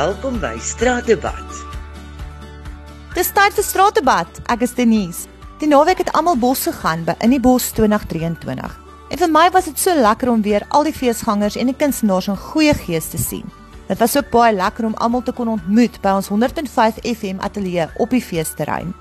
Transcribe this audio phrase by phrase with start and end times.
[0.00, 1.58] Welkom by Straatdebat.
[3.12, 4.38] Dis tyd vir straatdebat.
[4.48, 5.26] Ek is Denise.
[5.60, 8.78] Die naweek het almal bos gegaan by In die Bos 2023.
[9.10, 12.30] En vir my was dit so lekker om weer al die feesgangers en die kunstenaars
[12.32, 13.44] in goeie gees te sien.
[13.90, 17.90] Dit was ook baie lekker om almal te kon ontmoet by ons 105 FM ateljee
[18.00, 18.94] op die feesterrein.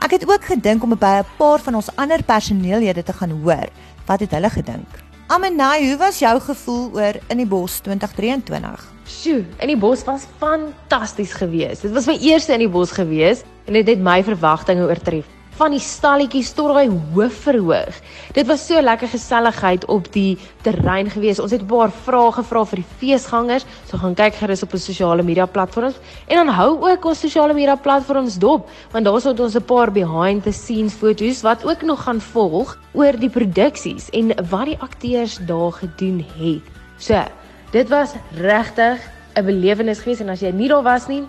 [0.00, 3.68] Ek het ook gedink om by 'n paar van ons ander personeellede te gaan hoor
[4.06, 4.88] wat het hulle gedink.
[5.26, 8.84] Amenai, hoe was jou gevoel oor In die Bos 2023?
[9.10, 11.82] Sjoe, In die Bos was fantasties geweest.
[11.82, 15.72] Dit was my eerste In die Bos geweest en dit het my verwagtinge oortref van
[15.72, 18.00] die stalletjies tot daai hoof verhoog.
[18.36, 21.40] Dit was so lekker geselligheid op die terrein gewees.
[21.40, 23.64] Ons het 'n paar vrae gevra vir die feesgangers.
[23.88, 25.94] So gaan kyk gerus op ons sosiale media platforms
[26.28, 29.90] en dan hou ook ons sosiale media platforms dop want daar sou ons 'n paar
[29.92, 34.78] behind the scenes foto's wat ook nog gaan volg oor die produksies en wat die
[34.80, 36.62] akteurs daar gedoen het.
[36.98, 37.22] So,
[37.70, 38.98] dit was regtig
[39.34, 41.24] 'n belewenis geweest en as jy nie daar was nie,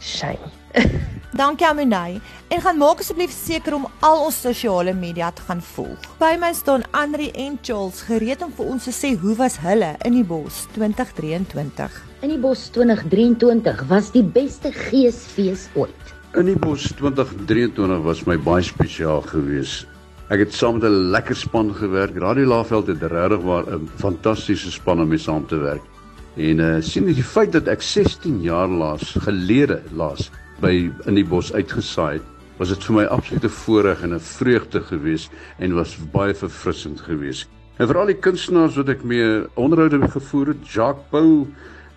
[0.00, 0.50] shame.
[1.38, 2.16] Dankie Amunay
[2.50, 6.06] en gaan maak asseblief seker om al ons sosiale media te gaan volg.
[6.18, 9.92] By my staan Andri en Charles gereed om vir ons te sê hoe was hulle
[10.08, 12.00] in die bos 2023.
[12.26, 16.10] In die bos 2023 was die beste geesfees ooit.
[16.34, 19.86] In die bos 2023 was my baie spesiaal geweest.
[20.34, 22.18] Ek het saam met 'n lekker span gewerk.
[22.18, 25.86] Radio Laveld het regtig waar 'n fantastiese span om mee saam te werk.
[26.34, 30.30] En uh sien jy die feit dat ek 16 jaar laas gelede laas
[30.60, 32.26] by in die bos uitgesaai het,
[32.58, 37.48] was dit vir my absolute voorreg en 'n vreugde geweest en was baie verfrissend geweest.
[37.78, 41.46] En vir al die kunstenaars wat ek mee onderhoude gevoer het, Jacques Pau,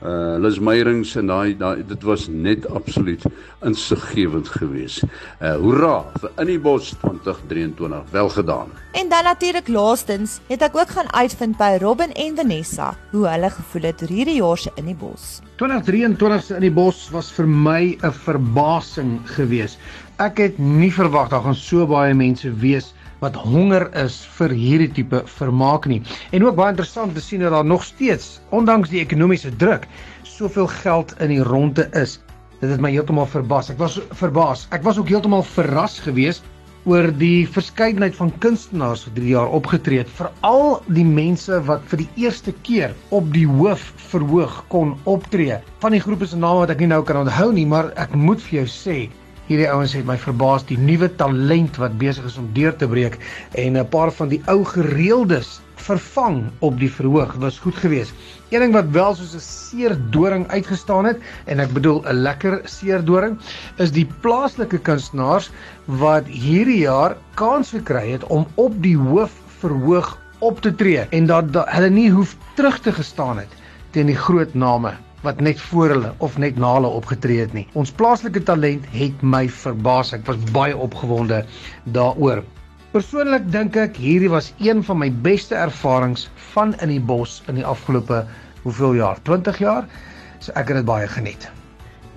[0.01, 3.23] uh Lis Meyrings en daai daai dit was net absoluut
[3.65, 5.03] insiggewend geweest.
[5.39, 8.11] Uh hoera vir In die Bos 2023.
[8.11, 8.71] Wel gedaan.
[8.91, 13.49] En dan natuurlik laastens het ek ook gaan uitvind by Robin en Vanessa hoe hulle
[13.49, 15.41] gevoel het oor hierdie jaar se In die Bos.
[15.55, 19.77] 2023 se In die Bos was vir my 'n verbasing geweest.
[20.17, 24.91] Ek het nie verwag daar gaan so baie mense wees wat honger is vir hierdie
[24.97, 26.01] tipe vermaak nie.
[26.33, 29.87] En ook baie interessant te sien dat daar nog steeds, ondanks die ekonomiese druk,
[30.25, 32.17] soveel geld in die ronde is.
[32.61, 33.69] Dit het my heeltemal verbaas.
[33.73, 34.67] Ek was verbaas.
[34.73, 36.45] Ek was ook heeltemal verras geweest
[36.89, 42.01] oor die verskeidenheid van kunstenaars wat hierdie jaar opgetree het, veral die mense wat vir
[42.01, 45.59] die eerste keer op die hoof verhoog kon optree.
[45.83, 48.41] Van die groepe se name wat ek nie nou kan onthou nie, maar ek moet
[48.47, 48.97] vir jou sê,
[49.47, 53.17] hierdie ouens het my verbaas die nuwe talent wat besig is om deur te breek
[53.57, 58.13] en 'n paar van die ou gereeldes vervang op die verhoog was goed geweest.
[58.49, 63.37] Een ding wat wel soos 'n seerdoring uitgestaan het en ek bedoel 'n lekker seerdoring
[63.77, 65.51] is die plaaslike kunstenaars
[65.85, 71.25] wat hierdie jaar kans gekry het om op die hoof verhoog op te tree en
[71.25, 73.49] dat, dat hulle nie hoef terug te gestaan het
[73.91, 74.93] teen die groot name
[75.25, 77.67] wat net voor hulle of net na hulle opgetree het nie.
[77.77, 80.13] Ons plaaslike talent het my verbaas.
[80.17, 81.43] Ek was baie opgewonde
[81.97, 82.41] daaroor.
[82.91, 87.61] Persoonlik dink ek hierdie was een van my beste ervarings van in die bos in
[87.61, 88.25] die afgelope
[88.65, 89.21] hoeveel jaar?
[89.29, 89.87] 20 jaar.
[90.41, 91.47] So ek het dit baie geniet.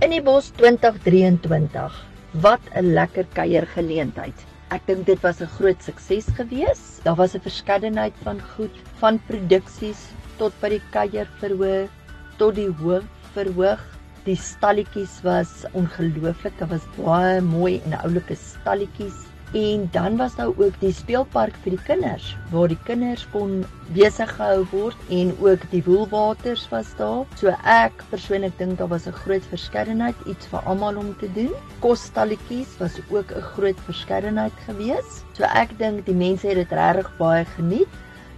[0.02, 2.00] In die bos 2023.
[2.42, 4.34] Wat 'n lekker kuiergeleentheid.
[4.74, 7.00] Ek dink dit was 'n groot sukses gewees.
[7.04, 11.90] Daar was 'n verskeidenheid van goed, van produksies tot by die kuier verhoog
[12.38, 13.82] tot die hoof verhoog.
[14.24, 16.56] Die stalletjies was ongelooflik.
[16.58, 19.24] Dit was baie mooi en oulike stalletjies.
[19.54, 23.60] En dan was daar ook die speelpark vir die kinders waar die kinders kon
[23.94, 27.22] besig gehou word en ook die woelwaters was daar.
[27.38, 31.54] So ek persoonlik dink daar was 'n groot verskeidenheid iets vir almal om te doen.
[31.78, 35.22] Kosstalletjies was ook 'n groot verskeidenheid geweest.
[35.32, 37.88] So ek dink die mense het dit regtig baie geniet.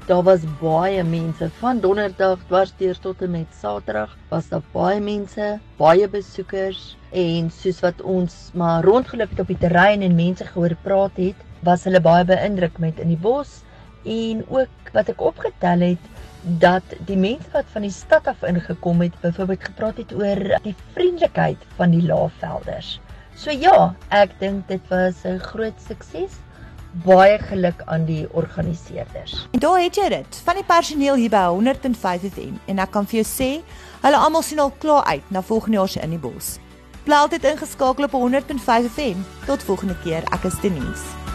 [0.07, 5.01] Daar was baie mense van donderdag dwars deur tot en met saterdag was daar baie
[5.03, 5.49] mense,
[5.81, 10.77] baie besoekers en soos wat ons maar rondgeloop het op die terrein en mense gehoor
[10.85, 13.65] praat het, was hulle baie beïndruk met in die bos
[14.07, 16.09] en ook wat ek opgetel het
[16.63, 20.79] dat die mense wat van die stad af ingekom het, byvoorbeeld gepraat het oor die
[20.95, 23.01] vriendelikheid van die Laagvelders.
[23.35, 26.39] So ja, ek dink dit was 'n groot sukses
[27.05, 29.49] baie geluk aan die organiseerders.
[29.53, 33.07] En daar het jy dit van die personeel hier by 105 FM en ek kan
[33.07, 33.51] vir jou sê,
[34.07, 36.57] hulle almal sien al klaar uit na volgende jaar se in die bos.
[37.07, 39.23] Bly altyd ingeskakel op 105 FM.
[39.47, 41.26] Tot volgende keer, ek is Denise.